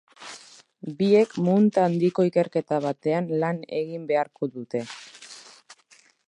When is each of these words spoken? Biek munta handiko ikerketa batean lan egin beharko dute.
Biek 1.01 1.35
munta 1.47 1.83
handiko 1.89 2.25
ikerketa 2.29 2.79
batean 2.87 3.29
lan 3.45 3.61
egin 3.83 4.09
beharko 4.13 4.51
dute. 4.57 4.83